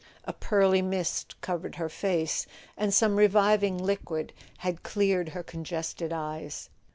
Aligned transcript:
A 0.25 0.33
pearly 0.33 0.81
mist 0.81 1.39
covered 1.41 1.75
her 1.75 1.87
face, 1.87 2.47
and 2.75 2.91
some 2.91 3.17
reviving 3.17 3.77
liquid 3.77 4.33
had 4.57 4.81
cleared 4.81 5.29
her 5.29 5.43
congested 5.43 6.11
eyes. 6.11 6.71